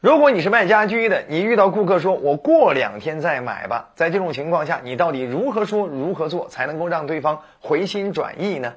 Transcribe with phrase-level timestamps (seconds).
[0.00, 8.72] 如果你是卖家居的，你遇到顾客说“我过两天再买吧”，在这种情况下，你到底如何说、如何做才能够让对方回心转意呢？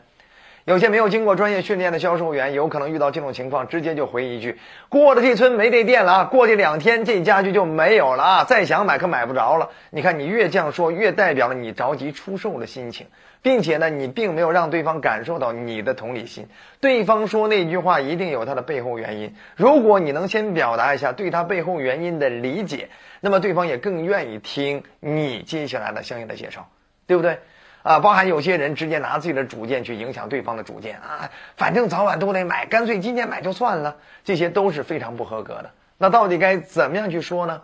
[0.66, 4.58] 有些没有经过专业训练的销售员，有可能遇到这种情况，直接就回一句
[4.88, 13.08] ：“过了这村没这店了啊，过这两天这家具就没有了啊，再想买可买不着了。”你看，你越这样说，越代表了你着急出售的心情，
[13.42, 16.48] 并且呢，你并没有让对方感受到你的同理心。
[16.80, 22.88] 对方说那句话一定有他的背后原因，如果你能先表达一下对他背后原因的理解，
[23.20, 26.70] 那么对方也更愿意听你接下来的相应的介绍，
[27.06, 27.40] 对不对？
[27.84, 35.72] 啊，包含有些人直接拿自己的主见去影响对方的主见啊，反正早晚都得买，干脆今天买就算了，这些都是非常不合格的。
[35.98, 37.62] 那到底该怎么样去说呢？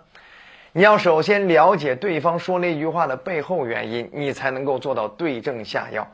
[0.73, 6.05] 你要首先了解对方说那句话的背后原因，你才能够做到对症下药。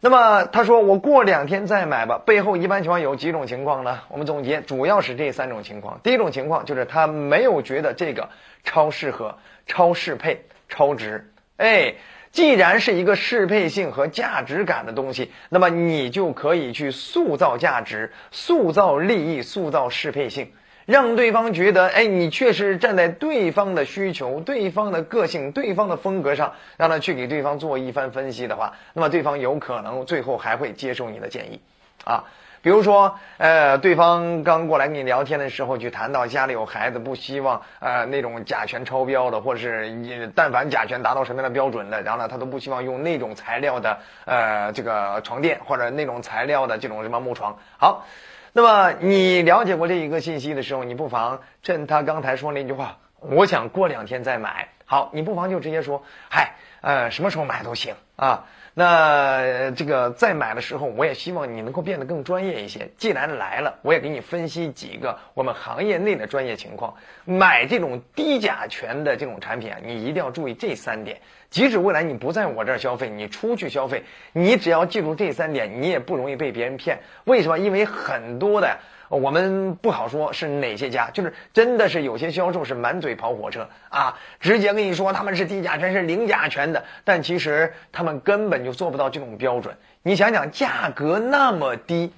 [0.00, 4.00] 那么他说我过两天再买吧，背后一般情况有几种情况呢？
[4.08, 6.00] 我们总结主要是这三种情况。
[6.02, 8.28] 第一种情况就是他没有觉得这个
[8.64, 11.94] 超适合、超适配、超值，哎。
[12.34, 20.50] 既然是一个适配性和价值感的东西，那么你就可以去塑造价值、塑造利益、塑造适配性，
[20.84, 31.60] 让对方觉得，哎，你确实站在对方的需求、对方的个性、对方的风格上，让他去给对方做一番分析的话，那么对方有可能最后还会接受你的建议，
[32.04, 32.24] 啊。
[32.64, 47.58] 比如说，呃，对方刚过来跟你聊天的时候，去谈到家里有孩子，不希望呃那种甲醛超标的，或者是但凡甲醛达到什么样的标准的，然后呢，他都不希望用那种材料的呃这个床垫或者那种材料的这种什么木床。
[47.76, 48.06] 好，
[48.54, 54.68] 那么你了解过这一个信息的时候，你不妨趁他刚才说那句话，我想过两天再买。
[54.86, 58.46] 好，你不妨就直接说，嗨，呃，什么时候买都行啊。
[58.76, 62.90] 那这个在买的时候，我也希望你能够变得更专业一些。
[62.98, 66.94] 既然来了，我也给你分析几个我们行业内的专业情况。
[67.24, 71.20] 买这种低甲醛的这种产品啊，你一定要注意这三点。
[71.50, 76.98] 即使未来你不在我这儿消费，你出去消费，你只要记住这三点，你也不容易被别人骗。
[77.22, 77.60] 为什么？
[77.60, 78.78] 因为很多的。
[79.14, 89.76] 我们不好说是哪些家，就是真的是有些销售是满嘴跑火车啊，直接跟你说他们是低甲醛是零甲醛的，但其实他们根本就做不到这种标准。
[90.02, 92.12] 你想想，价格那么低，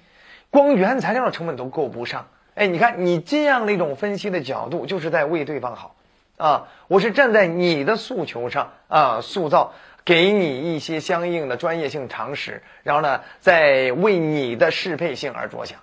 [0.50, 2.28] 光原材料的成本都够不上。
[2.54, 5.94] 哎，你看你这样的一种分析的角度，就是在为对方好
[6.38, 6.68] 啊。
[6.88, 9.74] 我是站在你的诉求上啊，塑造
[10.04, 15.78] 给你一些相应的专业性常识，然后呢，再为你的适配性而着想。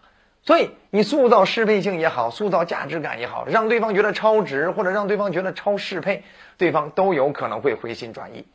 [0.46, 6.24] 所以，你塑造适配性也好，塑造价值感也好，让对方觉得超值，或者让对方觉得超适配，
[6.58, 8.46] 对方都有可能会回心转意。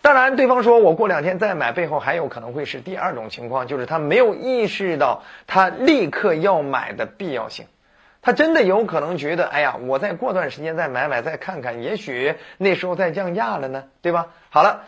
[0.00, 7.66] 当然，对方说我过两天再买，背后还有可能会是第二种情况，就是他没有意识到他立刻要买的必要性。
[8.20, 14.26] 他真的有可能觉得，哎呀，我再过段时间再买买，再看看，也许那时候再降价了呢，对吧？
[14.50, 14.82] 好了。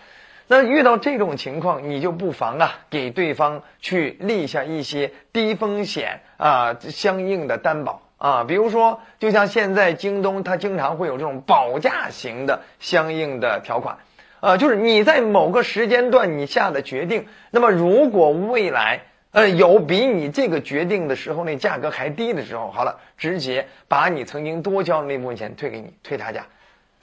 [0.46, 13.96] 那遇到这种情况，你就不妨啊，给对方去立下一些低风险啊相应的担保啊，比如说，就像现在京东，它经常会有这种保价型的相应的条款，
[14.40, 19.00] 啊，就是你在某个时间段你下的决定，那么如果未来
[19.32, 26.44] 呃有比你这个决定的时候那价格还低的时候，好了，直接把你曾经多交的那部分钱退给你，退差价。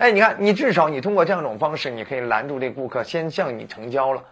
[0.02, 4.24] 哎，你看，你至少你通过这样一种方式，你可以拦住这顾客先向你成交了，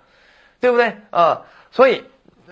[0.60, 0.96] 对不对？
[1.12, 2.06] 啊，所以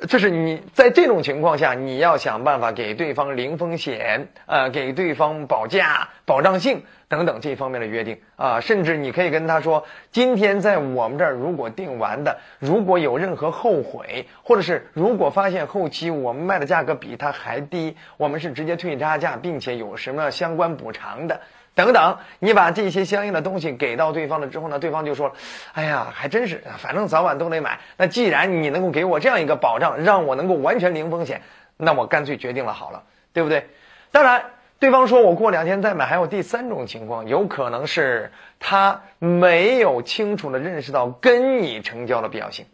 [0.07, 21.41] 这是你在这种情况下，你要想办法给对方零风险，呃，给对方保价、保障性等等这方面的约定啊，甚至你可以跟他说，今天在我们这儿如果订完的，如果有任何后悔，或者是如果发现后期我们卖的价格比他还低，我们是直接退差价，并且有什么相关补偿的。
[21.77, 25.31] 等等，你把这些相应的东西给到对方了之后呢，对方就说
[25.73, 27.79] ：“哎呀，还真是，反正早晚都得买。
[27.97, 31.43] 那既然你能够给我这样一个保障，让我能够完全零风险，
[31.77, 33.67] 那我干脆决定了好了，对不对？
[34.11, 34.45] 当然，
[34.79, 42.65] 对方说我过两天再买，还有第三种情况，有可能是他没有清楚的认识到跟你成交的必要性，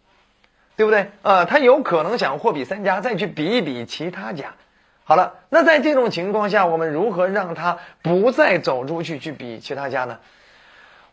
[0.77, 1.09] 对不对？
[1.23, 4.53] 呃，他有可能想货比三家，再去比一比其他家。”
[5.05, 10.19] 好了，那在这种情况下，我们如何让他不再走出去去比其他家呢？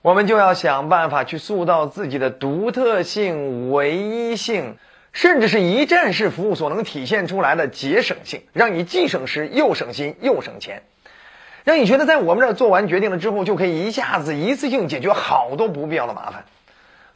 [0.02, 4.76] 我们就要想办法去塑造自己的独特性、唯一性，
[5.12, 10.82] 甚至是一站式服务所能体现出来的节省性，让你既省时又省心又省钱，
[11.64, 16.44] 让你觉得在我们这儿做完决定了之后，就可以一下子一次性解决好多不必要的麻烦。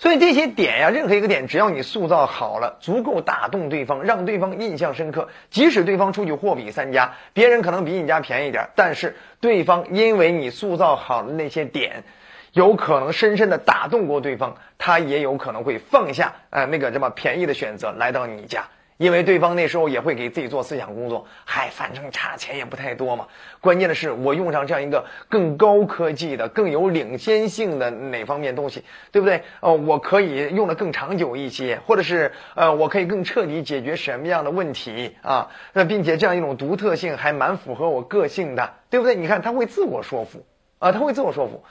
[0.05, 12.05] 所以这些点呀，任何一个点，只要你塑造好了，足够打动对方，让对方印象深刻，即使对方出去货比三家，别人可能比你家便宜点，但是对方因为你塑造好的那些点，
[12.53, 18.69] 有可能深深的打动过对方，他也有可能会放下呃那个什么便宜的选择来到你家。
[18.97, 23.27] 因为对方那时候也会给自己做思想工作，嗨，反正差钱也不太多嘛。
[23.61, 29.43] 关键的是，我用上这样一个更高科技的、更有领先性的哪方面东西，对不对？
[29.61, 35.51] 呃，我可以用的更长久一些，或者是呃，我可以更彻底解决什么样的问题啊？
[35.73, 39.17] 那并且这样一种独特性还蛮符合我个性的，对不对？
[39.17, 40.47] 你看他会自我说服
[40.79, 41.65] 啊，他会自我说服。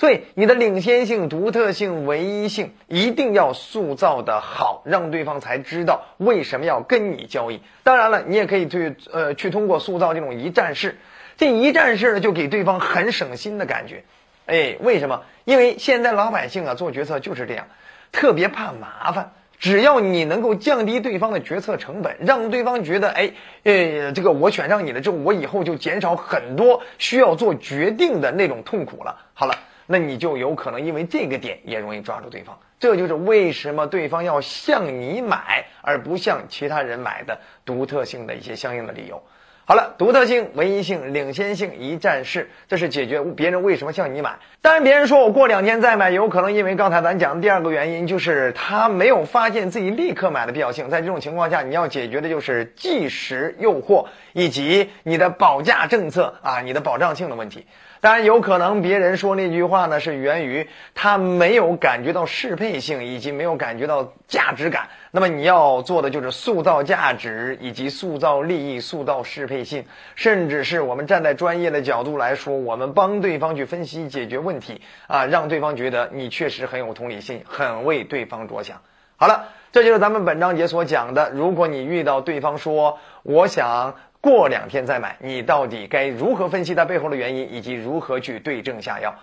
[0.00, 7.60] 所以，你的领先性、独特性、唯一性一定要塑造的好，让对方才知道为什么要跟你交易。
[7.82, 10.98] 当然了，你也可以去呃去通过塑造这种一站式，
[11.36, 14.04] 这一站式呢就给对方很省心的感觉。
[14.46, 15.24] 哎，为什么？
[15.44, 17.66] 因为现在老百姓啊做决策就是这样，
[18.12, 19.32] 特别怕麻烦。
[19.58, 23.32] 只要你能够降低对方的决策成本，让对方觉得哎，
[23.64, 29.22] 呃，这个我选上你了之后，我以后就减少很多需要做决定的那种痛苦了。
[29.34, 29.56] 好了。
[29.90, 39.22] 那你就有可能因为这个点也容易抓住对方，这就是为什么对方要向你买而不向其他人买的独特性的一些相应的理由。
[39.64, 44.38] 好了，独特性、唯一性、领先性、一站式，这是解决别人为什么向你买。
[44.62, 50.88] 当然，别人说我过两天再买，有可能因为刚才咱讲的第二个原因，就是他没有发现自己立刻买的必要性。
[50.88, 57.66] 在这种情况下，你要解决的就是即时诱惑以及你的保价政策啊，你的保障性的问题。
[58.00, 64.88] 当然，有可能别人说那句话呢，是源于他没有感觉到适配性，以及没有感觉到价值感。
[65.10, 69.84] 那么你要做的就是塑造价值，以及塑造利益，塑造适配性，
[70.14, 78.80] 甚至是我们站在专业的角度来说，我们帮对方去分析解决问题啊，让对方觉得你确实很有同理心，很为对方着想。
[79.16, 81.30] 好了，这就是咱们本章节所讲的。
[81.30, 83.96] 如果你遇到对方说我想。
[84.20, 89.14] 过两天再买，你到底该如何分析它背后的原因，以及如何去对症下药？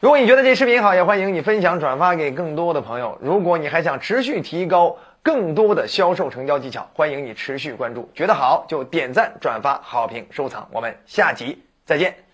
[0.00, 3.18] 如果你觉得这视频好，也欢迎你分享转发给更多的朋友。
[3.20, 8.08] 如果你还想持续提高更多的销售成交技巧，欢迎你持续关注。
[8.14, 10.68] 觉得好就点赞、转发、好评、收藏。
[10.70, 12.27] 我们下集再见。